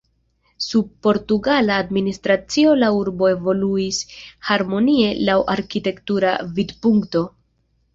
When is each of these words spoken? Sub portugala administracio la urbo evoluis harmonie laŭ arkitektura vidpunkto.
Sub 0.67 0.87
portugala 1.07 1.75
administracio 1.83 2.73
la 2.85 2.91
urbo 3.03 3.31
evoluis 3.35 4.03
harmonie 4.51 5.15
laŭ 5.33 5.41
arkitektura 5.59 6.39
vidpunkto. 6.61 7.29